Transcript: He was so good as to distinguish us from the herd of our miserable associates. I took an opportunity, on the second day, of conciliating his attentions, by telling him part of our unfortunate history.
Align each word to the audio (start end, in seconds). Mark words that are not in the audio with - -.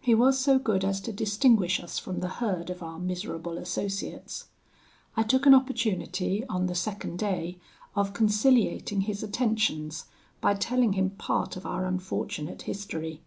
He 0.00 0.14
was 0.14 0.38
so 0.38 0.60
good 0.60 0.84
as 0.84 1.00
to 1.00 1.12
distinguish 1.12 1.80
us 1.82 1.98
from 1.98 2.20
the 2.20 2.28
herd 2.38 2.70
of 2.70 2.80
our 2.80 2.96
miserable 3.00 3.58
associates. 3.58 4.46
I 5.16 5.24
took 5.24 5.46
an 5.46 5.52
opportunity, 5.52 6.46
on 6.46 6.66
the 6.68 6.76
second 6.76 7.18
day, 7.18 7.58
of 7.96 8.12
conciliating 8.14 9.00
his 9.00 9.24
attentions, 9.24 10.04
by 10.40 10.54
telling 10.54 10.92
him 10.92 11.10
part 11.10 11.56
of 11.56 11.66
our 11.66 11.86
unfortunate 11.86 12.62
history. 12.62 13.20